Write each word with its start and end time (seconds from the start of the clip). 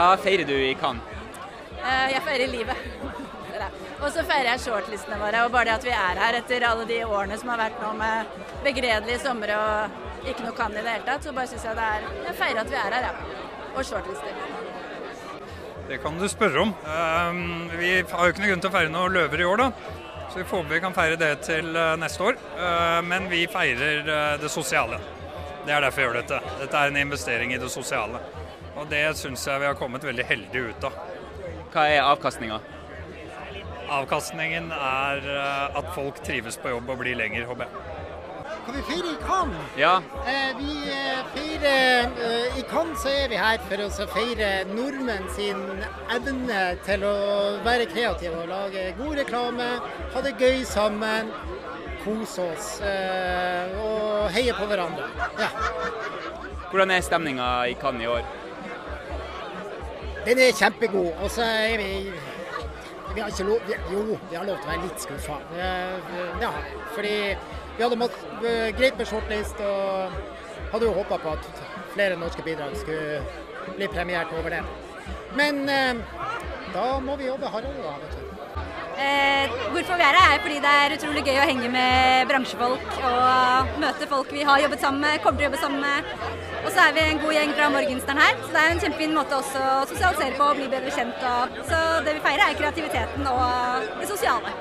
Hva 0.00 0.14
feirer 0.16 0.46
du 0.48 0.54
i 0.56 0.72
Cannes? 0.80 1.04
Eh, 1.76 2.12
Jeg 2.14 2.22
feirer 2.24 2.48
livet. 2.48 2.76
Og 4.00 4.06
så 4.14 4.22
feirer 4.24 4.54
jeg 4.54 4.62
shortlistene 4.64 5.18
våre. 5.20 5.42
Og 5.44 5.52
bare 5.52 5.66
det 5.68 5.74
at 5.74 5.84
vi 5.84 5.92
er 5.92 6.20
her 6.22 6.38
etter 6.38 6.64
alle 6.64 6.86
de 6.88 7.02
årene 7.04 7.36
som 7.36 7.50
har 7.52 7.60
vært 7.60 7.82
nå 7.84 7.90
med 7.98 8.38
begredelige 8.64 9.20
somre 9.20 9.58
og 9.60 10.24
ikke 10.30 10.46
noe 10.46 10.56
Cannes 10.56 10.80
i 10.80 10.86
det 10.86 10.94
hele 10.94 11.04
tatt, 11.04 11.26
så 11.28 11.34
bare 11.36 11.50
syns 11.52 11.66
jeg 11.68 11.76
det 11.76 11.84
er 11.84 12.08
Jeg 12.30 12.36
feirer 12.40 12.62
at 12.62 12.72
vi 12.72 12.80
er 12.80 12.96
her, 12.96 13.06
ja. 13.10 13.12
Og 13.74 13.84
shortlister. 13.84 14.40
Det 15.90 16.00
kan 16.00 16.16
du 16.16 16.26
spørre 16.32 16.64
om. 16.64 16.74
Ehm, 16.96 17.68
Vi 17.76 17.92
har 18.00 18.24
jo 18.24 18.32
ikke 18.32 18.40
noen 18.40 18.52
grunn 18.54 18.64
til 18.64 18.70
å 18.72 18.76
feire 18.78 18.96
noen 18.96 19.12
løver 19.20 19.40
i 19.44 19.48
år, 19.52 19.56
da. 19.66 19.70
Så 20.32 20.40
vi 20.40 20.48
håper 20.48 20.68
vi 20.78 20.80
kan 20.80 20.96
feire 20.96 21.16
det 21.20 21.32
til 21.44 21.76
eh, 21.76 21.96
neste 22.00 22.24
år. 22.24 22.40
Eh, 22.56 23.00
Men 23.02 23.28
vi 23.28 23.46
feirer 23.52 24.04
det 24.40 24.50
sosiale. 24.50 24.96
Det 25.66 25.74
er 25.76 25.80
derfor 25.84 26.00
vi 26.00 26.08
gjør 26.08 26.22
dette. 26.22 26.40
Dette 26.62 26.76
er 26.76 26.88
en 26.88 26.96
investering 26.96 27.52
i 27.52 27.58
det 27.60 27.68
sosiale. 27.70 28.20
Og 28.78 28.90
det 28.90 29.04
syns 29.18 29.46
jeg 29.46 29.62
vi 29.62 29.66
har 29.70 29.78
kommet 29.78 30.04
veldig 30.06 30.26
heldig 30.28 30.66
ut 30.70 30.84
av. 30.90 31.00
Hva 31.70 31.86
er 31.90 32.02
avkastninga? 32.04 32.60
Avkastningen 33.90 34.70
er 34.74 35.24
eh, 35.34 35.78
at 35.80 35.88
folk 35.96 36.20
trives 36.26 36.58
på 36.62 36.70
jobb 36.70 36.92
og 36.94 37.00
blir 37.02 37.18
lenger, 37.18 37.48
håper 37.48 37.66
jeg. 37.66 37.98
Kan 38.66 38.76
vi 38.76 38.82
feire 38.86 39.10
i 39.10 39.16
Cannes? 39.26 39.70
Ja, 39.78 39.94
Eh, 40.26 40.50
vi 40.58 40.74
eh, 40.92 41.20
feirer 41.34 42.10
eh, 42.22 42.58
I 42.58 42.62
Cannes 42.70 43.02
så 43.02 43.08
er 43.08 43.30
vi 43.32 43.38
her 43.40 43.58
for 43.66 43.82
å 43.82 44.06
feire 44.12 44.50
nordmenn 44.68 45.26
sin 45.34 45.62
evne 46.12 46.60
til 46.86 47.06
å 47.08 47.14
være 47.66 47.88
kreative 47.90 48.42
og 48.42 48.50
lage 48.50 48.84
god 48.98 49.16
reklame, 49.22 49.68
ha 50.14 50.22
det 50.26 50.36
gøy 50.38 50.62
sammen, 50.68 51.32
kose 52.04 52.46
oss 52.52 52.68
eh, 52.84 53.74
og 53.80 54.30
heie 54.34 54.54
på 54.56 54.68
hverandre. 54.70 55.08
Ja. 55.40 55.50
hvordan 56.70 56.94
er 56.94 57.02
stemninga 57.06 57.50
i 57.70 57.74
Cannes 57.80 58.06
i 58.06 58.12
år? 58.12 58.28
Den 60.26 60.38
er 60.38 60.52
kjempegod. 60.56 61.12
Og 61.22 61.30
så 61.30 61.42
er 61.42 61.80
vi 61.80 61.90
vi 63.14 63.20
har 63.20 63.28
ikke 63.32 63.44
lov, 63.48 63.62
vi, 63.66 63.74
jo, 63.90 64.18
vi 64.30 64.36
har 64.36 64.44
lov 64.46 64.60
til 64.60 64.68
å 64.68 64.70
være 64.70 64.84
litt 64.84 65.02
skuffa. 65.02 65.38
Ja, 66.38 66.50
fordi 66.94 67.14
vi 67.76 67.82
hadde 67.82 67.98
mått, 67.98 68.18
greit 68.78 69.00
med 69.00 69.08
shortlist 69.10 69.58
og 69.66 70.14
hadde 70.70 70.86
jo 70.86 70.94
håpa 70.94 71.18
på 71.18 71.32
at 71.34 71.48
flere 71.96 72.18
norske 72.20 72.44
bidrag 72.46 72.76
skulle 72.78 73.18
bli 73.74 73.88
premiert 73.90 74.30
over 74.38 74.54
det. 74.54 74.62
Men 75.38 75.64
eh, 75.70 75.94
da 76.74 76.86
må 77.02 77.16
vi 77.18 77.26
jobbe 77.26 77.50
hardere, 77.50 77.82
da. 77.82 77.96
vet 78.02 78.14
du. 78.14 78.22
Eh, 79.00 79.29
hvorfor 79.72 79.98
vi 80.00 80.06
er 80.06 80.18
her, 80.18 80.34
er 80.34 80.42
fordi 80.44 80.58
det 80.64 80.72
er 80.82 80.94
utrolig 80.96 81.24
gøy 81.26 81.38
å 81.40 81.48
henge 81.50 81.70
med 81.72 82.30
bransjefolk 82.30 82.96
og 83.10 83.74
møte 83.82 84.08
folk 84.10 84.32
vi 84.34 84.46
har 84.46 84.62
jobbet 84.64 84.84
sammen 84.84 85.04
med, 85.06 85.20
kommer 85.24 85.40
til 85.40 85.46
å 85.46 85.50
jobbe 85.50 85.62
sammen 85.64 85.84
med. 85.84 86.14
Og 86.60 86.72
så 86.74 86.82
er 86.84 86.96
vi 86.96 87.04
en 87.06 87.20
god 87.22 87.36
gjeng 87.36 87.54
fra 87.56 87.68
Morgenstern 87.72 88.20
her, 88.20 88.34
så 88.42 88.50
det 88.52 88.62
er 88.62 88.74
en 88.74 88.82
kjempefin 88.84 89.14
måte 89.16 89.38
også 89.38 89.62
å 89.64 89.76
sosialisere 89.88 90.36
på 90.36 90.48
og 90.50 90.58
bli 90.58 90.66
bedre 90.72 90.92
kjent. 90.92 91.22
Og, 91.30 91.62
så 91.70 91.78
det 92.06 92.16
vi 92.18 92.24
feirer 92.26 92.44
er 92.46 92.58
kreativiteten 92.58 93.30
og 93.30 93.94
det 94.02 94.10
sosiale. 94.10 94.52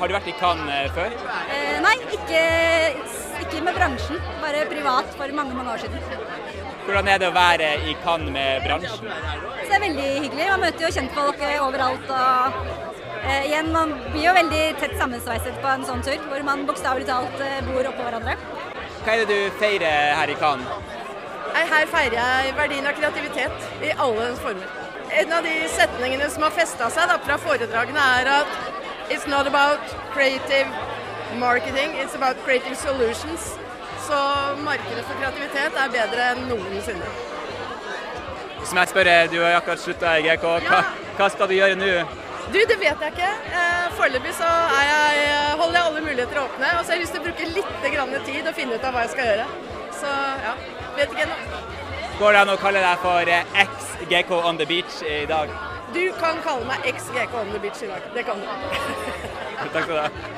Har 0.00 0.08
du 0.08 0.14
vært 0.16 0.30
i 0.32 0.36
Cannes 0.40 0.70
eh, 0.72 0.92
før? 0.96 1.16
Eh, 1.52 1.74
nei, 1.84 1.96
ikke, 2.16 2.44
ikke 3.44 3.64
med 3.66 3.76
bransjen, 3.76 4.22
bare 4.40 4.62
privat 4.70 5.10
for 5.18 5.34
mange, 5.36 5.56
mange 5.58 5.74
år 5.74 5.82
siden. 5.82 6.06
Hvordan 6.86 7.10
er 7.12 7.20
det 7.20 7.28
å 7.28 7.34
være 7.36 7.72
i 7.90 7.96
Cannes 8.04 8.32
med 8.32 8.64
bransjen? 8.64 9.10
Så 9.10 9.66
det 9.66 9.76
er 9.76 9.84
veldig 9.84 10.06
hyggelig. 10.14 10.46
Man 10.54 10.64
møter 10.64 10.86
jo 10.86 10.94
kjentfolk 10.96 11.44
eh, 11.44 11.58
overalt. 11.66 12.14
og 12.14 12.89
eh, 13.24 13.46
igjen, 13.48 13.72
Man 13.72 13.94
blir 14.10 14.26
jo 14.26 14.34
veldig 14.36 14.62
tett 14.80 14.96
sammensveiset 14.98 15.60
på 15.62 15.72
en 15.72 15.86
sånn 15.88 16.04
tur, 16.06 16.18
hvor 16.30 16.44
man 16.46 16.66
bokstavelig 16.68 17.08
talt 17.08 17.44
eh, 17.44 17.60
bor 17.68 17.90
oppå 17.92 18.06
hverandre. 18.06 18.36
Hva 19.04 19.14
er 19.14 19.24
det 19.24 19.28
du 19.36 19.60
feirer 19.60 20.14
her 20.18 20.32
i 20.32 20.36
Cannes? 20.40 20.96
Her 21.50 21.86
feirer 21.90 22.14
jeg 22.16 22.52
verdien 22.56 22.86
av 22.86 22.94
kreativitet 22.98 23.84
i 23.84 23.90
alle 23.96 24.28
dens 24.28 24.42
former. 24.42 24.76
En 25.20 25.32
av 25.34 25.42
de 25.42 25.54
setningene 25.74 26.28
som 26.30 26.44
har 26.46 26.52
festa 26.54 26.90
seg 26.94 27.08
da, 27.10 27.16
fra 27.24 27.38
foredragene, 27.42 28.04
er 28.20 28.30
at 28.40 28.60
It's 29.10 29.26
not 29.26 29.48
about 29.48 29.80
creative 30.12 30.68
marketing, 31.36 31.90
it's 31.98 32.14
about 32.14 32.36
creative 32.44 32.76
solutions. 32.76 33.58
Så 34.06 34.14
markedet 34.64 35.04
for 35.04 35.18
kreativitet 35.18 35.74
er 35.74 35.90
bedre 35.90 36.28
enn 36.30 36.46
noensinne. 36.46 37.08
Som 38.64 38.78
jeg 38.78 38.90
spør, 38.92 39.10
du 39.32 39.40
har 39.42 39.56
akkurat 39.58 39.82
slutta 39.82 40.14
i 40.20 40.22
GK. 40.28 40.46
Hva, 40.68 40.80
hva 41.18 41.28
skal 41.34 41.50
du 41.50 41.56
gjøre 41.56 41.78
nå? 41.80 41.90
Du, 42.50 42.58
det 42.58 42.76
vet 42.80 43.02
jeg 43.04 43.12
ikke. 43.14 43.30
Eh, 43.52 43.88
Foreløpig 43.98 44.32
så 44.34 44.48
jeg, 44.74 45.24
eh, 45.26 45.50
holder 45.60 45.78
jeg 45.78 45.86
alle 45.90 46.00
muligheter 46.06 46.40
åpne. 46.42 46.70
Og 46.78 46.84
så 46.84 46.92
har 46.92 46.98
jeg 46.98 47.04
lyst 47.04 47.14
til 47.16 47.22
å 47.22 47.26
bruke 47.28 47.50
litt 47.56 47.86
grann 47.94 48.16
tid 48.26 48.48
og 48.48 48.56
finne 48.56 48.78
ut 48.78 48.86
av 48.88 48.96
hva 48.96 49.04
jeg 49.04 49.12
skal 49.14 49.30
gjøre. 49.30 49.46
Så 50.00 50.14
ja, 50.46 50.54
vet 50.96 51.14
ikke 51.14 51.26
ennå. 51.28 51.60
Går 52.20 52.34
det 52.36 52.40
an 52.44 52.52
å 52.52 52.58
kalle 52.60 52.82
deg 52.84 53.04
for 53.04 53.32
eh, 53.36 53.54
ex-GK 53.64 54.32
on 54.40 54.58
the 54.60 54.66
beach 54.68 54.98
i 55.06 55.22
dag? 55.30 55.52
Du 55.94 56.02
kan 56.20 56.42
kalle 56.44 56.66
meg 56.68 56.90
ex-GK 56.90 57.38
on 57.40 57.54
the 57.54 57.62
beach 57.62 57.80
i 57.84 57.90
dag. 57.90 58.10
Det 58.14 58.26
kan 58.26 58.42
du. 58.42 58.50
Takk 59.72 59.84
skal 59.84 59.94
du 59.94 60.00
ha. 60.02 60.10